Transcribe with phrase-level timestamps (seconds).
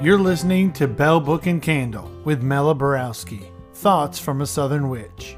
[0.00, 3.50] You're listening to Belle Book and Candle with Mela Borowski.
[3.74, 5.34] Thoughts from a Southern Witch.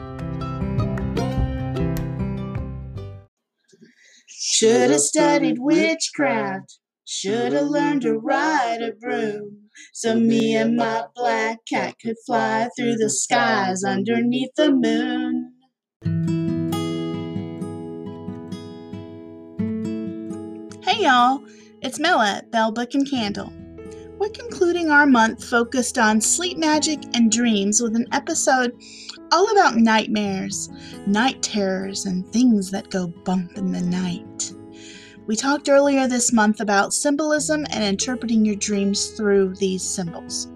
[4.27, 6.79] Should have studied witchcraft.
[7.07, 9.71] Should have learned to ride a broom.
[9.95, 15.55] So me and my black cat could fly through the skies underneath the moon.
[20.85, 21.43] Hey y'all,
[21.81, 23.55] it's Mela at Belle Book and Candle.
[24.21, 28.79] We're concluding our month focused on sleep magic and dreams with an episode
[29.33, 30.69] all about nightmares,
[31.07, 34.53] night terrors, and things that go bump in the night.
[35.27, 40.49] We talked earlier this month about symbolism and interpreting your dreams through these symbols.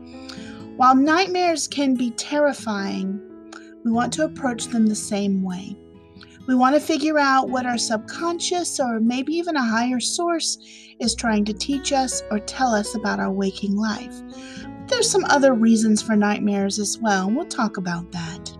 [0.77, 3.19] While nightmares can be terrifying,
[3.83, 5.75] we want to approach them the same way.
[6.47, 10.59] We want to figure out what our subconscious or maybe even a higher source
[11.01, 14.15] is trying to teach us or tell us about our waking life.
[14.89, 18.53] There's some other reasons for nightmares as well, and we'll talk about that.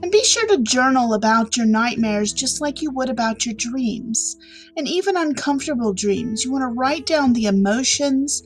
[0.00, 4.36] And be sure to journal about your nightmares just like you would about your dreams,
[4.76, 6.44] and even uncomfortable dreams.
[6.44, 8.44] You want to write down the emotions,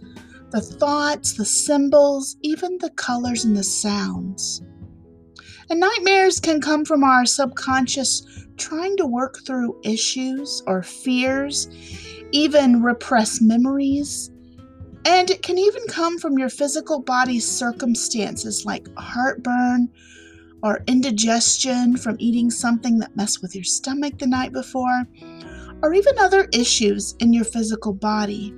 [0.51, 4.63] the thoughts, the symbols, even the colors and the sounds.
[5.71, 8.27] And nightmares can come from our subconscious
[8.57, 11.69] trying to work through issues or fears,
[12.33, 14.31] even repressed memories.
[15.07, 19.91] And it can even come from your physical body's circumstances like heartburn
[20.63, 25.07] or indigestion from eating something that messed with your stomach the night before,
[25.83, 28.55] or even other issues in your physical body.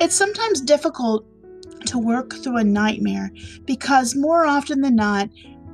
[0.00, 1.26] It's sometimes difficult
[1.86, 3.32] to work through a nightmare
[3.64, 5.28] because more often than not,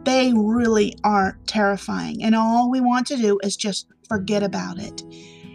[0.05, 5.03] they really aren't terrifying, and all we want to do is just forget about it.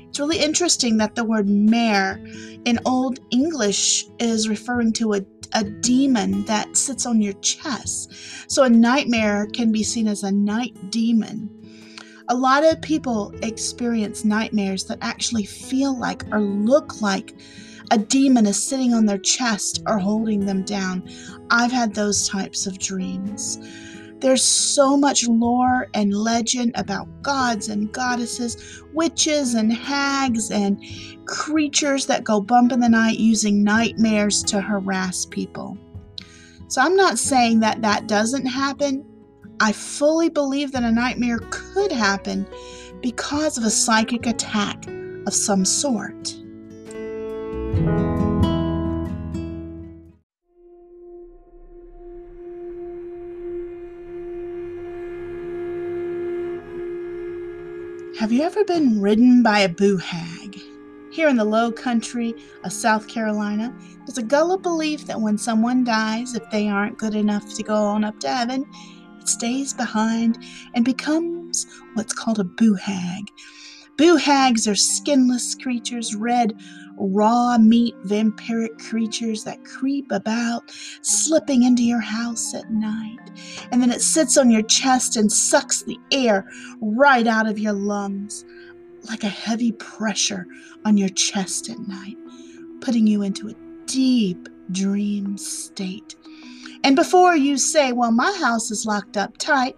[0.08, 2.20] It's really interesting that the word mare
[2.66, 5.22] in Old English is referring to a,
[5.53, 8.14] a demon that sits on your chest.
[8.50, 11.50] So a nightmare can be seen as a night demon.
[12.29, 17.35] A lot of people experience nightmares that actually feel like or look like
[17.91, 21.08] a demon is sitting on their chest or holding them down.
[21.50, 23.59] I've had those types of dreams.
[24.19, 30.83] There's so much lore and legend about gods and goddesses, witches and hags, and
[31.25, 35.78] creatures that go bump in the night using nightmares to harass people.
[36.67, 39.05] So I'm not saying that that doesn't happen.
[39.59, 42.45] I fully believe that a nightmare could happen
[43.01, 44.85] because of a psychic attack
[45.28, 46.35] of some sort.
[58.17, 60.59] Have you ever been ridden by a boo hag?
[61.11, 62.33] Here in the low country
[62.63, 67.13] of South Carolina, there's a Gullah belief that when someone dies, if they aren't good
[67.13, 68.66] enough to go on up to heaven,
[69.19, 70.39] it stays behind
[70.73, 73.29] and becomes what's called a boo hag.
[73.97, 76.59] Boo hags are skinless creatures, red,
[76.97, 80.63] raw meat vampiric creatures that creep about,
[81.02, 83.19] slipping into your house at night.
[83.72, 86.46] And then it sits on your chest and sucks the air
[86.81, 88.46] right out of your lungs,
[89.09, 90.47] like a heavy pressure
[90.85, 92.18] on your chest at night,
[92.81, 96.16] putting you into a deep dream state.
[96.84, 99.75] And before you say, Well, my house is locked up tight,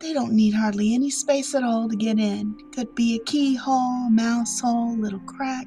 [0.00, 2.56] they don't need hardly any space at all to get in.
[2.74, 5.66] Could be a keyhole, mouse hole, little crack,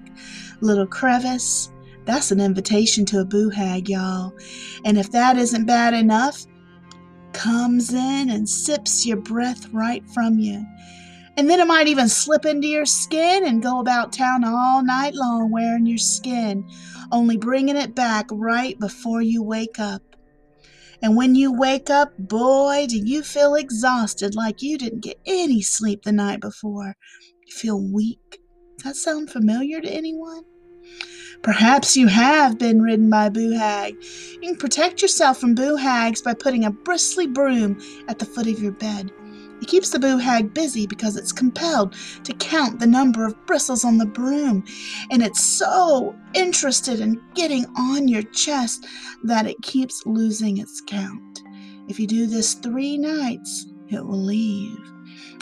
[0.59, 1.71] little crevice.
[2.05, 4.33] That's an invitation to a boo hag, y'all.
[4.85, 6.45] And if that isn't bad enough,
[7.33, 10.65] comes in and sips your breath right from you.
[11.37, 15.13] And then it might even slip into your skin and go about town all night
[15.13, 16.67] long wearing your skin,
[17.11, 20.12] only bringing it back right before you wake up.
[21.03, 25.61] And when you wake up, boy, do you feel exhausted like you didn't get any
[25.61, 26.95] sleep the night before.
[27.45, 28.39] You feel weak.
[28.77, 30.45] Does that sound familiar to anyone?
[31.41, 33.97] Perhaps you have been ridden by a boo hag.
[34.31, 38.47] You can protect yourself from boo hags by putting a bristly broom at the foot
[38.47, 39.11] of your bed.
[39.63, 41.95] It keeps the boo hag busy because it's compelled
[42.25, 44.65] to count the number of bristles on the broom,
[45.09, 48.85] and it's so interested in getting on your chest
[49.23, 51.39] that it keeps losing its count.
[51.87, 54.77] If you do this three nights, it will leave.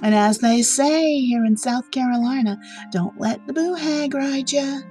[0.03, 2.59] And as they say here in South Carolina,
[2.91, 4.81] don't let the boo hag ride ya.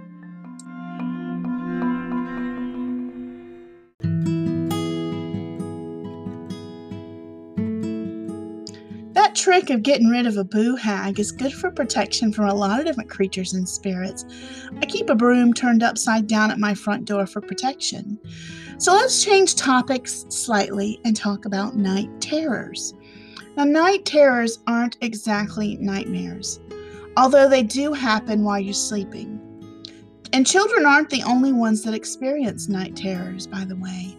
[9.41, 12.79] Trick of getting rid of a boo hag is good for protection from a lot
[12.79, 14.27] of different creatures and spirits.
[14.83, 18.19] I keep a broom turned upside down at my front door for protection.
[18.77, 22.93] So let's change topics slightly and talk about night terrors.
[23.57, 26.61] Now, night terrors aren't exactly nightmares,
[27.17, 29.39] although they do happen while you're sleeping.
[30.35, 34.19] And children aren't the only ones that experience night terrors, by the way.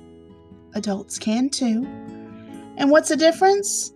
[0.73, 1.85] Adults can too.
[2.77, 3.93] And what's the difference?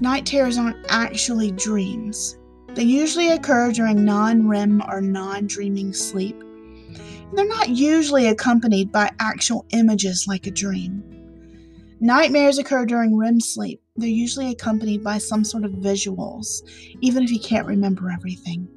[0.00, 2.38] Night terrors aren't actually dreams.
[2.74, 6.40] They usually occur during non REM or non dreaming sleep.
[7.32, 11.02] They're not usually accompanied by actual images like a dream.
[12.00, 13.82] Nightmares occur during REM sleep.
[13.96, 16.62] They're usually accompanied by some sort of visuals,
[17.00, 18.68] even if you can't remember everything.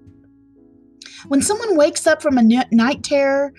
[1.27, 3.53] When someone wakes up from a night terror,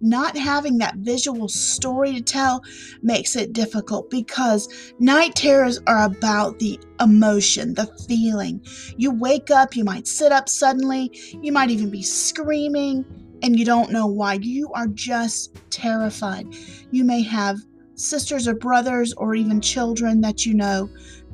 [0.00, 2.62] not having that visual story to tell
[3.02, 4.68] makes it difficult because
[4.98, 8.64] night terrors are about the emotion, the feeling.
[8.96, 11.10] You wake up, you might sit up suddenly,
[11.42, 13.04] you might even be screaming,
[13.42, 14.34] and you don't know why.
[14.34, 16.46] You are just terrified.
[16.90, 17.58] You may have
[17.94, 20.88] sisters or brothers or even children that you know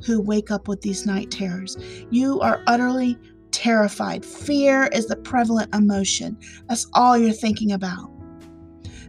[0.05, 1.77] who wake up with these night terrors.
[2.09, 3.17] You are utterly
[3.51, 4.25] terrified.
[4.25, 6.37] Fear is the prevalent emotion.
[6.67, 8.10] That's all you're thinking about.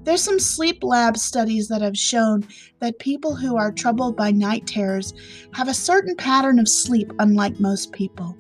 [0.05, 2.45] There's some sleep lab studies that have shown
[2.81, 5.15] that people who are troubled by night terrors
[5.55, 8.37] have a certain pattern of sleep unlike most people.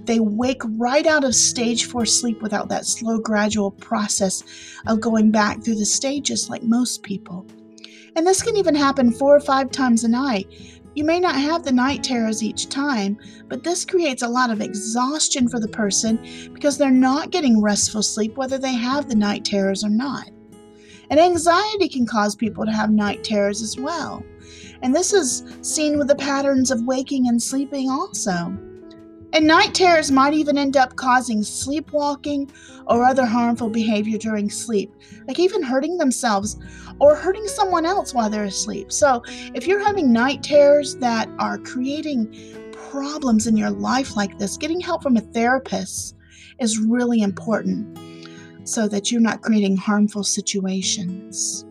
[0.00, 4.42] They wake right out of stage four sleep without that slow, gradual process
[4.86, 7.46] of going back through the stages like most people.
[8.14, 10.48] And this can even happen four or five times a night.
[10.94, 13.18] You may not have the night terrors each time,
[13.48, 18.02] but this creates a lot of exhaustion for the person because they're not getting restful
[18.02, 20.30] sleep whether they have the night terrors or not.
[21.10, 24.24] And anxiety can cause people to have night terrors as well.
[24.82, 28.56] And this is seen with the patterns of waking and sleeping also.
[29.32, 32.50] And night terrors might even end up causing sleepwalking
[32.86, 34.94] or other harmful behavior during sleep,
[35.26, 36.56] like even hurting themselves
[37.00, 38.90] or hurting someone else while they're asleep.
[38.92, 42.32] So, if you're having night terrors that are creating
[42.72, 46.16] problems in your life like this, getting help from a therapist
[46.58, 47.98] is really important
[48.66, 51.64] so that you're not creating harmful situations.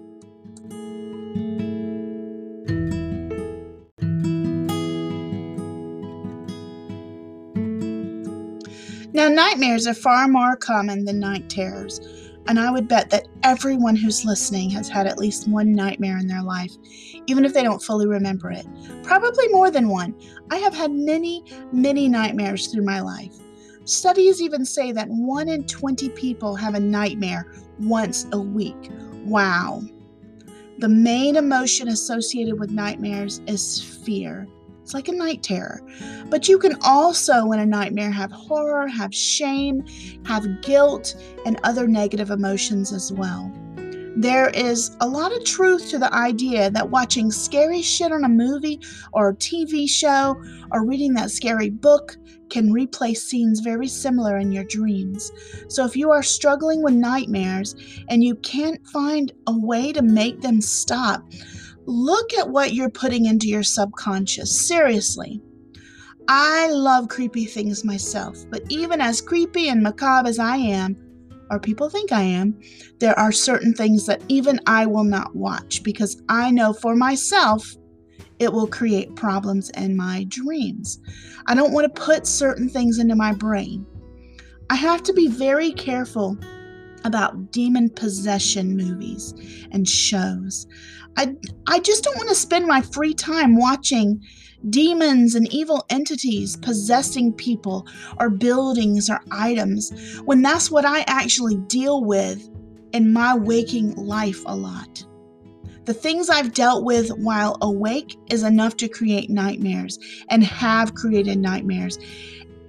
[9.14, 12.00] Now, nightmares are far more common than night terrors,
[12.48, 16.28] and I would bet that everyone who's listening has had at least one nightmare in
[16.28, 16.74] their life,
[17.26, 18.66] even if they don't fully remember it.
[19.04, 20.16] Probably more than one.
[20.52, 23.34] I have had many, many nightmares through my life.
[23.86, 27.46] Studies even say that 1 in 20 people have a nightmare
[27.80, 28.90] once a week.
[29.26, 29.84] Wow.
[30.80, 34.48] The main emotion associated with nightmares is fear.
[34.82, 35.82] It's like a night terror.
[36.30, 39.86] But you can also, in a nightmare, have horror, have shame,
[40.26, 41.16] have guilt,
[41.46, 43.52] and other negative emotions as well.
[44.18, 48.30] There is a lot of truth to the idea that watching scary shit on a
[48.30, 48.80] movie
[49.12, 50.42] or a TV show
[50.72, 52.18] or reading that scary book
[52.50, 55.32] can replay scenes very similar in your dreams.
[55.68, 57.76] So if you are struggling with nightmares
[58.10, 61.24] and you can't find a way to make them stop,
[61.86, 64.68] look at what you're putting into your subconscious.
[64.68, 65.42] Seriously.
[66.28, 70.98] I love creepy things myself, but even as creepy and macabre as I am,
[71.52, 72.60] or people think I am,
[73.00, 77.76] there are certain things that even I will not watch because I know for myself
[78.40, 81.00] it will create problems in my dreams.
[81.48, 83.86] I don't want to put certain things into my brain.
[84.70, 86.38] I have to be very careful
[87.04, 89.34] about demon possession movies
[89.72, 90.68] and shows.
[91.18, 91.36] I,
[91.68, 94.22] I just don't want to spend my free time watching
[94.70, 97.88] demons and evil entities possessing people
[98.20, 102.50] or buildings or items when that's what I actually deal with
[102.92, 105.06] in my waking life a lot.
[105.86, 110.00] The things I've dealt with while awake is enough to create nightmares
[110.30, 112.00] and have created nightmares.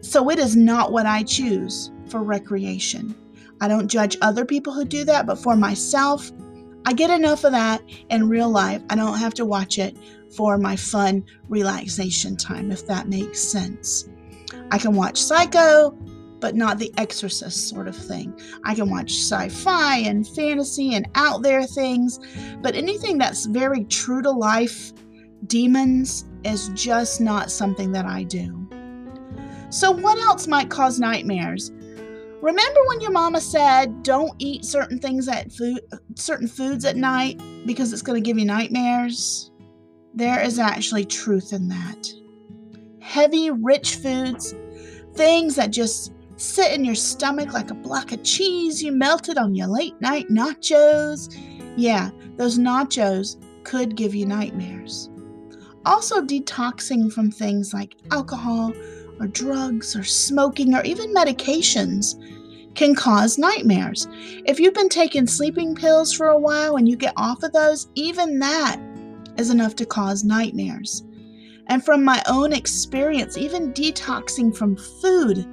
[0.03, 3.15] So it is not what I choose for recreation.
[3.61, 6.31] I don't judge other people who do that, but for myself,
[6.85, 8.83] I get enough of that in real life.
[8.91, 9.97] I don't have to watch it
[10.37, 14.09] for my fun relaxation time, if that makes sense.
[14.71, 15.97] I can watch Psycho,
[16.47, 18.33] but not the exorcist sort of thing.
[18.63, 22.21] I can watch sci fi and fantasy and out there things,
[22.63, 24.93] but anything that's very true to life,
[25.49, 28.71] demons, is just not something that I do.
[29.71, 31.73] So, what else might cause nightmares?
[32.41, 35.81] Remember when your mama said don't eat certain things at food
[36.15, 39.51] certain foods at night because it's going to give you nightmares?
[40.15, 42.09] There is actually truth in that.
[43.01, 44.55] heavy, rich foods,
[45.15, 49.55] things that just sit in your stomach like a block of cheese you melted on
[49.55, 51.35] your late night nachos.
[51.77, 55.11] Yeah, those nachos could give you nightmares.
[55.85, 58.73] Also, detoxing from things like alcohol
[59.21, 62.15] or drugs or smoking or even medications
[62.75, 64.07] can cause nightmares.
[64.45, 67.89] If you've been taking sleeping pills for a while and you get off of those,
[67.95, 68.81] even that
[69.39, 71.03] is enough to cause nightmares.
[71.69, 75.47] And from my own experience, even detoxing from food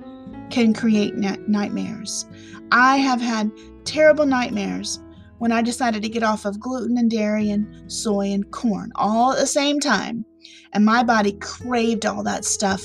[0.54, 2.28] can create nightmares.
[2.72, 3.52] I have had
[3.86, 5.00] terrible nightmares
[5.40, 9.34] when I decided to get off of gluten and dairy and soy and corn all
[9.34, 10.24] at the same time.
[10.72, 12.84] And my body craved all that stuff,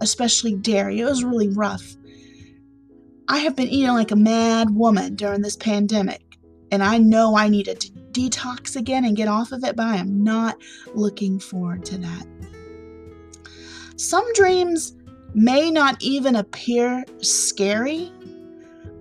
[0.00, 1.00] especially dairy.
[1.00, 1.96] It was really rough.
[3.28, 6.22] I have been eating like a mad woman during this pandemic,
[6.70, 7.74] and I know I need to
[8.12, 10.56] detox again and get off of it, but I am not
[10.94, 12.26] looking forward to that.
[13.96, 14.94] Some dreams
[15.34, 18.12] may not even appear scary,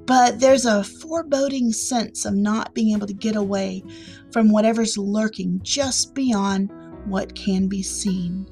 [0.06, 3.84] but there's a foreboding sense of not being able to get away
[4.32, 6.72] from whatever's lurking just beyond
[7.06, 8.48] what can be seen.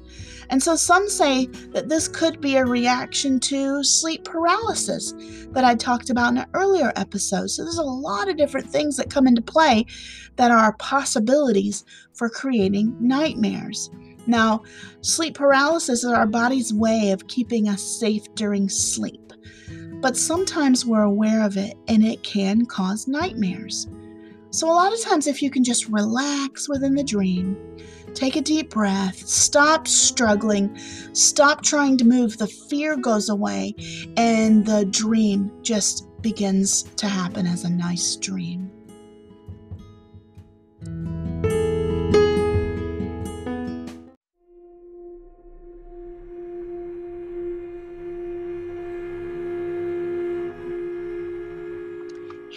[0.50, 5.14] And so some say that this could be a reaction to sleep paralysis
[5.52, 7.48] that I talked about in an earlier episode.
[7.50, 9.86] So there's a lot of different things that come into play
[10.36, 11.84] that are possibilities
[12.14, 13.90] for creating nightmares.
[14.30, 14.62] Now,
[15.00, 19.32] sleep paralysis is our body's way of keeping us safe during sleep,
[20.00, 23.88] but sometimes we're aware of it and it can cause nightmares.
[24.50, 27.56] So, a lot of times, if you can just relax within the dream,
[28.14, 30.76] take a deep breath, stop struggling,
[31.12, 33.74] stop trying to move, the fear goes away,
[34.16, 38.70] and the dream just begins to happen as a nice dream.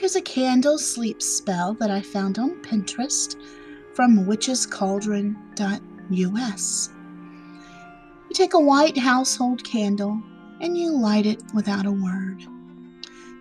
[0.04, 3.38] Here's a candle sleep spell that I found on Pinterest
[3.94, 6.90] from witchescauldron.us.
[8.28, 10.22] You take a white household candle
[10.60, 12.44] and you light it without a word.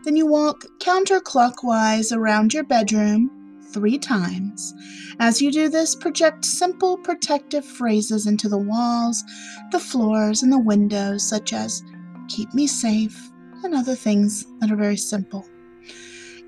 [0.05, 4.73] Then you walk counterclockwise around your bedroom three times.
[5.19, 9.25] As you do this, project simple protective phrases into the walls,
[9.73, 11.83] the floors, and the windows, such as
[12.29, 13.33] keep me safe
[13.65, 15.45] and other things that are very simple.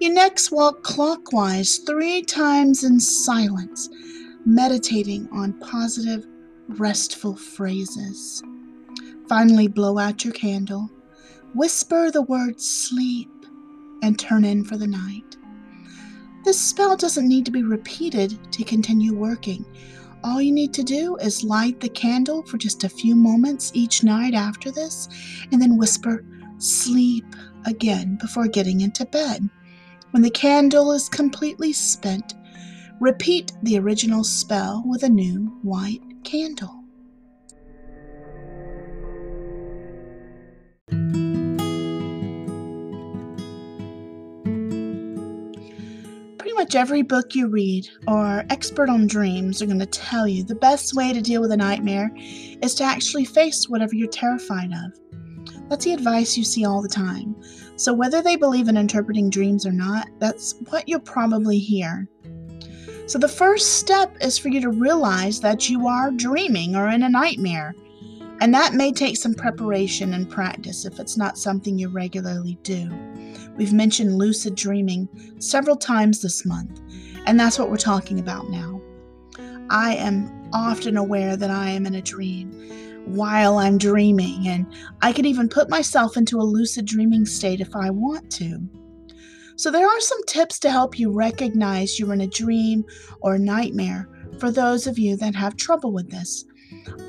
[0.05, 3.89] You next walk clockwise three times in silence,
[4.45, 6.27] meditating on positive,
[6.69, 8.43] restful phrases.
[9.31, 10.91] Finally, blow out your candle,
[11.55, 13.31] whisper the word sleep,
[14.03, 15.39] and turn in for the night.
[16.45, 19.65] This spell doesn't need to be repeated to continue working.
[20.23, 24.05] All you need to do is light the candle for just a few moments each
[24.05, 25.09] night after this,
[25.51, 26.23] and then whisper
[26.59, 27.25] sleep
[27.65, 29.49] again before getting into bed.
[30.15, 32.35] When the candle is completely spent,
[33.01, 36.85] repeat the original spell with a new white candle.
[46.39, 50.45] Pretty much every book you read or expert on dreams are going to tell you
[50.45, 54.71] the best way to deal with a nightmare is to actually face whatever you're terrified
[54.73, 54.93] of.
[55.69, 57.35] That's the advice you see all the time.
[57.77, 62.09] So, whether they believe in interpreting dreams or not, that's what you'll probably hear.
[63.07, 67.03] So, the first step is for you to realize that you are dreaming or in
[67.03, 67.75] a nightmare.
[68.41, 72.91] And that may take some preparation and practice if it's not something you regularly do.
[73.57, 76.81] We've mentioned lucid dreaming several times this month,
[77.27, 78.81] and that's what we're talking about now.
[79.71, 82.51] I am often aware that I am in a dream
[83.07, 84.67] while I'm dreaming, and
[85.03, 88.61] I can even put myself into a lucid dreaming state if I want to.
[89.57, 92.85] So, there are some tips to help you recognize you're in a dream
[93.21, 94.09] or a nightmare
[94.39, 96.45] for those of you that have trouble with this.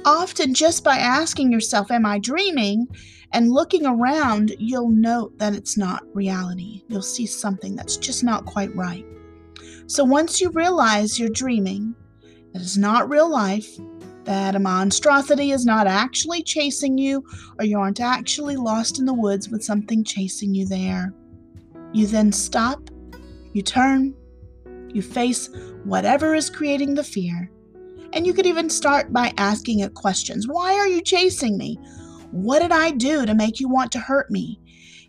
[0.06, 2.88] Often, just by asking yourself, Am I dreaming?
[3.32, 6.84] and looking around, you'll note that it's not reality.
[6.88, 9.06] You'll see something that's just not quite right.
[9.88, 11.96] So, once you realize you're dreaming,
[12.54, 13.78] that is not real life,
[14.26, 17.24] that a monstrosity is not actually chasing you,
[17.58, 21.14] or you aren't actually lost in the woods with something chasing you there.
[21.94, 22.90] You then stop,
[23.54, 24.14] you turn,
[24.94, 25.50] you face
[25.84, 27.50] whatever is creating the fear,
[28.14, 31.80] and you could even start by asking it questions Why are you chasing me?
[32.32, 34.60] What did I do to make you want to hurt me?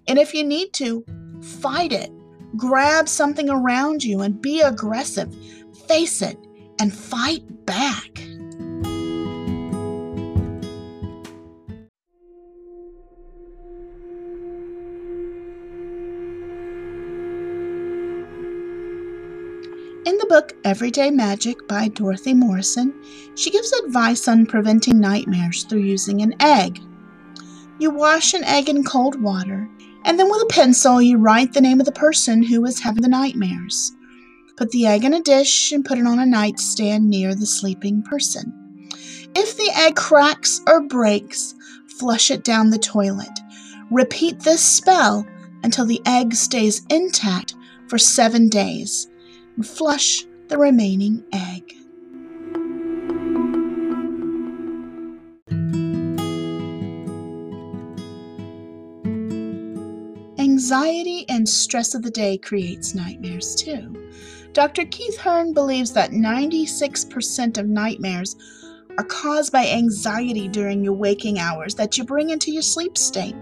[0.06, 1.04] And if you need to,
[1.40, 2.10] fight it.
[2.56, 5.34] Grab something around you and be aggressive.
[5.88, 6.38] Face it
[6.78, 8.20] and fight back.
[20.06, 22.94] In the book Everyday Magic by Dorothy Morrison,
[23.34, 26.80] she gives advice on preventing nightmares through using an egg.
[27.80, 29.68] You wash an egg in cold water,
[30.04, 33.02] and then with a pencil, you write the name of the person who is having
[33.02, 33.90] the nightmares.
[34.56, 38.04] Put the egg in a dish and put it on a nightstand near the sleeping
[38.04, 38.88] person.
[39.34, 41.52] If the egg cracks or breaks,
[41.98, 43.40] flush it down the toilet.
[43.90, 45.26] Repeat this spell
[45.64, 47.56] until the egg stays intact
[47.88, 49.08] for seven days.
[49.56, 51.72] And flush the remaining egg.
[60.38, 64.10] Anxiety and stress of the day creates nightmares too.
[64.52, 64.84] Dr.
[64.86, 68.36] Keith Hearne believes that 96% of nightmares
[68.98, 73.36] are caused by anxiety during your waking hours that you bring into your sleep state.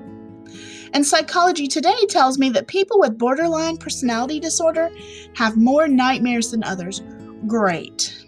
[0.95, 4.91] And Psychology Today tells me that people with borderline personality disorder
[5.35, 7.03] have more nightmares than others.
[7.49, 8.25] Great.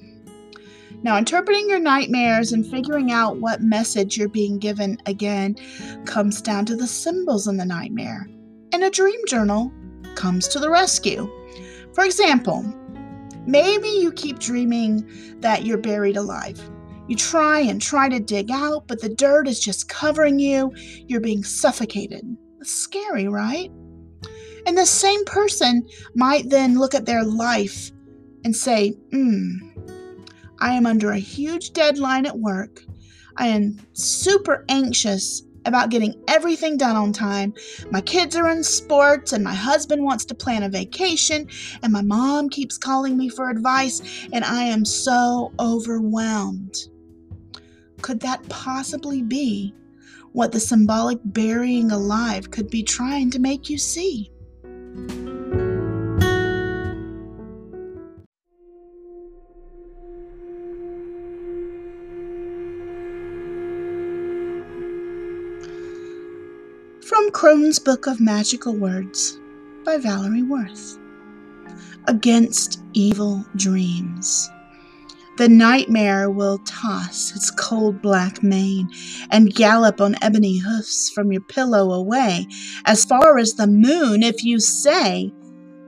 [1.04, 5.54] Now, interpreting your nightmares and figuring out what message you're being given again
[6.06, 8.28] comes down to the symbols in the nightmare.
[8.72, 9.72] And a dream journal
[10.16, 11.30] comes to the rescue.
[11.94, 12.64] For example,
[13.46, 15.08] maybe you keep dreaming
[15.38, 16.60] that you're buried alive.
[17.06, 20.72] You try and try to dig out, but the dirt is just covering you.
[21.06, 22.36] You're being suffocated.
[22.66, 23.70] Scary, right?
[24.66, 27.92] And the same person might then look at their life
[28.44, 29.58] and say, hmm,
[30.58, 32.82] I am under a huge deadline at work.
[33.36, 37.54] I am super anxious about getting everything done on time.
[37.90, 41.48] My kids are in sports, and my husband wants to plan a vacation,
[41.82, 46.76] and my mom keeps calling me for advice, and I am so overwhelmed.
[48.02, 49.74] Could that possibly be
[50.36, 54.30] what the symbolic burying alive could be trying to make you see?
[67.00, 69.38] From Crone's Book of Magical Words
[69.86, 70.98] by Valerie Worth.
[72.08, 74.50] Against Evil Dreams.
[75.36, 78.88] The nightmare will toss its cold black mane
[79.30, 82.46] and gallop on ebony hoofs from your pillow away,
[82.86, 85.34] as far as the moon, if you say,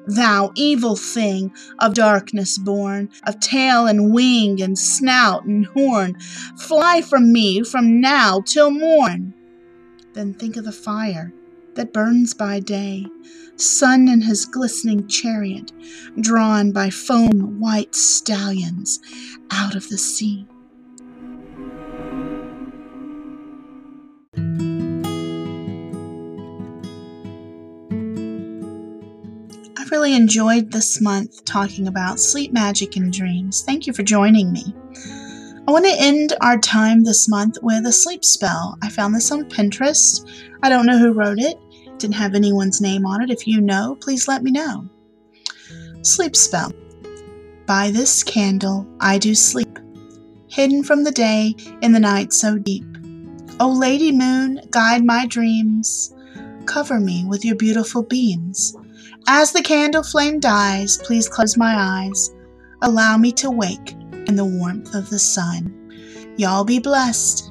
[0.06, 6.18] Thou evil thing, of darkness born, of tail and wing and snout and horn,
[6.58, 9.32] fly from me from now till morn.
[10.12, 11.32] Then think of the fire
[11.74, 13.06] that burns by day,
[13.60, 15.72] sun in his glistening chariot,
[16.20, 19.00] drawn by foam white stallions
[19.50, 20.46] out of the sea.
[29.76, 33.62] I've really enjoyed this month talking about sleep magic and dreams.
[33.62, 34.74] Thank you for joining me.
[35.66, 38.78] I want to end our time this month with a sleep spell.
[38.82, 40.26] I found this on Pinterest.
[40.62, 41.58] I don't know who wrote it,
[41.98, 43.30] didn't have anyone's name on it.
[43.30, 44.88] If you know, please let me know.
[46.02, 46.72] Sleep spell.
[47.66, 49.78] By this candle I do sleep,
[50.48, 52.86] hidden from the day in the night so deep.
[53.60, 56.14] O Lady Moon, guide my dreams,
[56.66, 58.76] cover me with your beautiful beams.
[59.26, 62.34] As the candle flame dies, please close my eyes.
[62.80, 63.92] Allow me to wake
[64.26, 65.74] in the warmth of the sun.
[66.36, 67.47] Y'all be blessed.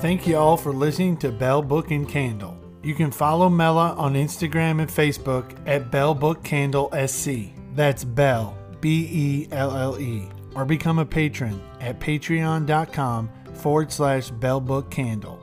[0.00, 2.56] Thank you all for listening to Belle Book and Candle.
[2.82, 7.52] You can follow Mela on Instagram and Facebook at Belle Book Candle SC.
[7.74, 10.26] That's Belle, B E L L E.
[10.54, 15.39] Or become a patron at patreon.com forward slash Belle Book Candle.